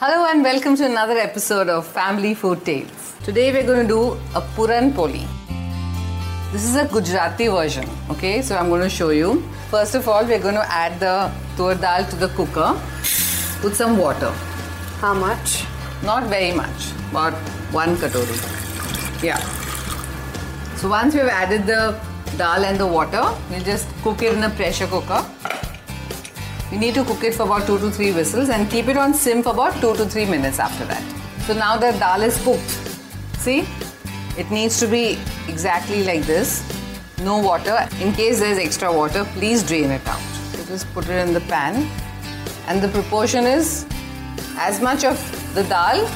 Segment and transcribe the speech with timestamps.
[0.00, 3.16] Hello and welcome to another episode of Family Food Tales.
[3.24, 4.02] Today we're going to do
[4.36, 5.26] a Puran Poli.
[6.52, 8.40] This is a Gujarati version, okay?
[8.40, 9.42] So I'm going to show you.
[9.72, 12.80] First of all, we're going to add the tur dal to the cooker.
[13.60, 14.30] Put some water.
[15.00, 15.64] How much?
[16.04, 17.34] Not very much, about
[17.72, 18.38] one katori.
[19.20, 19.40] Yeah.
[20.76, 22.00] So once we've added the
[22.36, 25.26] dal and the water, we'll just cook it in a pressure cooker.
[26.70, 29.14] We need to cook it for about 2 to 3 whistles and keep it on
[29.14, 31.02] sim for about 2 to 3 minutes after that.
[31.46, 32.70] So now the dal is cooked.
[33.38, 33.66] See?
[34.36, 36.62] It needs to be exactly like this.
[37.24, 37.88] No water.
[38.00, 40.20] In case there's extra water, please drain it out.
[40.52, 41.88] So just put it in the pan.
[42.66, 43.86] And the proportion is
[44.58, 45.18] as much of
[45.54, 46.06] the dal.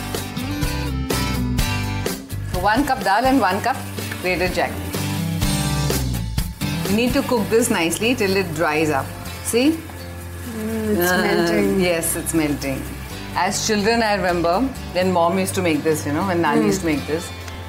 [2.53, 3.77] So 1 cup dal and 1 cup
[4.21, 4.91] grated jaggery.
[6.91, 9.07] You need to cook this nicely till it dries up.
[9.45, 9.79] See?
[10.47, 11.81] It's Uh, melting.
[11.81, 12.83] Yes, it's melting.
[13.37, 14.61] As children, I remember
[14.95, 17.29] when mom used to make this, you know, when Nan used to make this.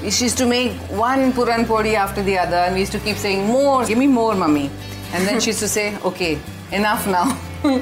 [0.09, 3.15] She used to make one puran podi after the other, and we used to keep
[3.17, 4.69] saying, More, give me more, mummy.
[5.13, 6.37] And then she used to say, Okay,
[6.71, 7.37] enough now.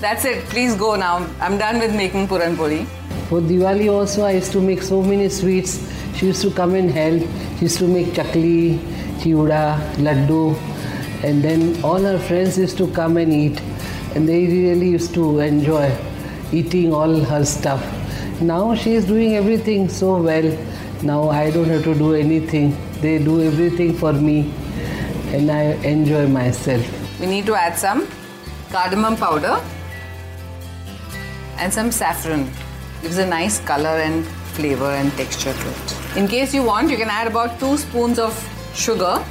[0.00, 1.26] That's it, please go now.
[1.40, 2.84] I'm done with making puran podi.
[3.28, 5.78] For Diwali also, I used to make so many sweets.
[6.16, 7.22] She used to come and help.
[7.58, 8.78] She used to make chakli,
[9.20, 10.56] chiuda, laddu,
[11.22, 13.62] and then all her friends used to come and eat.
[14.14, 15.96] And they really used to enjoy
[16.52, 17.82] eating all her stuff.
[18.40, 20.58] Now she is doing everything so well.
[21.02, 22.76] Now I don't have to do anything.
[23.00, 24.52] They do everything for me,
[25.32, 26.84] and I enjoy myself.
[27.20, 28.06] We need to add some
[28.70, 29.60] cardamom powder
[31.58, 32.50] and some saffron.
[33.02, 34.24] Gives a nice color and
[34.56, 36.16] flavor and texture to it.
[36.16, 38.36] In case you want, you can add about two spoons of
[38.74, 39.24] sugar.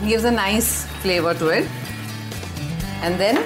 [0.00, 1.68] It gives a nice flavor to it.
[3.02, 3.44] And then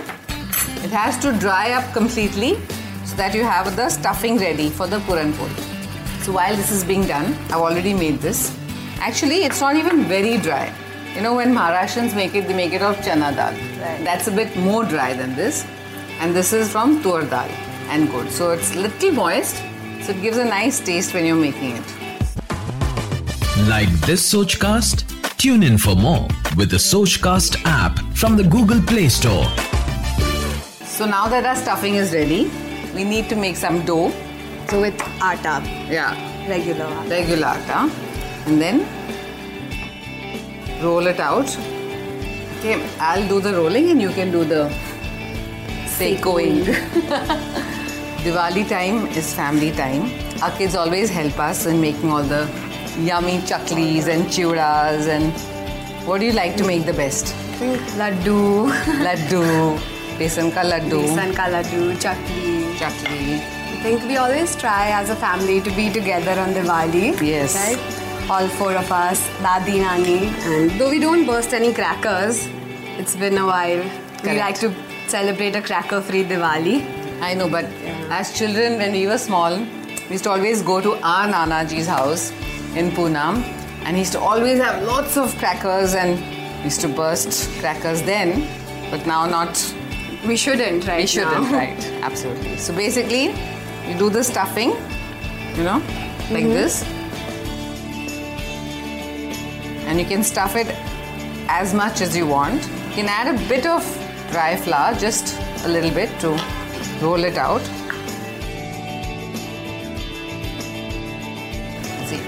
[0.83, 2.59] it has to dry up completely
[3.05, 5.55] so that you have the stuffing ready for the puran poli.
[6.23, 8.57] So while this is being done, I've already made this.
[8.99, 10.73] Actually, it's not even very dry.
[11.15, 13.53] You know, when Maharashtrians make it, they make it of chana dal.
[13.81, 14.03] Right.
[14.03, 15.67] That's a bit more dry than this.
[16.21, 17.49] And this is from tur dal
[17.89, 18.31] and gud.
[18.31, 19.57] So it's little moist.
[20.03, 21.87] So it gives a nice taste when you're making it.
[23.69, 25.05] Like this Sochcast?
[25.39, 26.27] Tune in for more
[26.57, 29.47] with the Sochcast app from the Google Play Store.
[30.97, 32.49] So now that our stuffing is ready,
[32.95, 34.13] we need to make some dough.
[34.69, 35.55] So with atta,
[35.91, 36.15] Yeah,
[36.49, 37.09] regular atta.
[37.11, 37.91] regular atta.
[38.47, 38.87] And then
[40.83, 41.49] roll it out.
[42.59, 44.71] Okay, I'll do the rolling and you can do the
[45.99, 46.63] sekoing.
[48.25, 50.05] Diwali time is family time.
[50.43, 52.49] Our kids always help us in making all the
[52.99, 55.33] yummy chaklis and chiudas and
[56.07, 57.35] what do you like to make the best?
[57.99, 58.71] Laddu,
[59.07, 59.79] Laddu,
[60.19, 62.55] besan ka laddu, besan ka laddu, chakli.
[62.79, 63.41] chakli.
[63.75, 67.21] I think we always try as a family to be together on Diwali.
[67.21, 67.55] Yes.
[67.55, 68.31] Right?
[68.31, 70.33] All four of us, Dadi, Nani.
[70.51, 72.49] And though we don't burst any crackers,
[72.99, 73.85] it's been a while.
[74.25, 74.73] We like to
[75.09, 76.77] celebrate a cracker-free Diwali.
[77.21, 77.67] I know, but
[78.09, 82.31] as children, when we were small, we used to always go to our Nanaji's house
[82.75, 83.43] in Poonam,
[83.85, 86.19] and he used to always have lots of crackers, and
[86.59, 88.49] we used to burst crackers then,
[88.91, 89.75] but now not.
[90.27, 91.03] We shouldn't, right?
[91.03, 91.53] We shouldn't, now.
[91.53, 91.85] right?
[92.03, 92.57] Absolutely.
[92.57, 93.27] So basically,
[93.87, 94.71] you do the stuffing,
[95.55, 95.83] you know,
[96.31, 96.55] like mm-hmm.
[96.55, 96.83] this,
[99.87, 100.69] and you can stuff it
[101.49, 102.63] as much as you want.
[102.89, 103.83] You can add a bit of
[104.31, 106.29] dry flour, just a little bit to
[107.03, 107.61] roll it out.
[112.09, 112.23] See,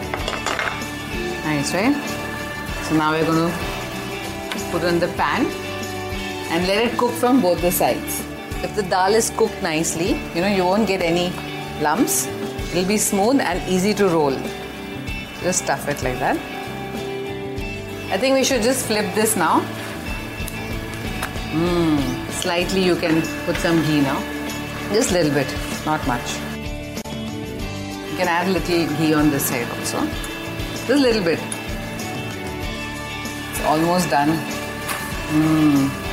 [1.46, 1.96] nice, right?
[2.84, 5.65] So now we're going to put it in the pan
[6.50, 8.24] and let it cook from both the sides.
[8.62, 11.32] If the dal is cooked nicely, you know, you won't get any
[11.82, 12.26] lumps.
[12.72, 14.36] It'll be smooth and easy to roll.
[15.42, 16.36] Just stuff it like that.
[18.10, 19.60] I think we should just flip this now.
[21.52, 24.18] Mmm, slightly you can put some ghee now.
[24.92, 25.52] Just a little bit,
[25.84, 26.34] not much.
[27.04, 30.06] You can add a little ghee on this side also.
[30.70, 31.40] Just a little bit.
[33.50, 34.30] It's almost done.
[35.28, 36.05] Mmm.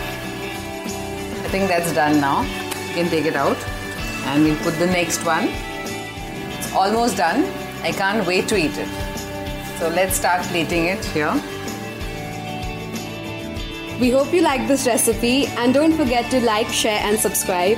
[1.54, 2.42] Think that's done now.
[2.88, 3.58] You can take it out
[4.26, 5.50] and we'll put the next one.
[6.58, 7.44] It's almost done.
[7.84, 8.88] I can't wait to eat it.
[9.78, 11.32] So let's start plating it here.
[14.02, 17.78] We hope you like this recipe and don't forget to like, share, and subscribe.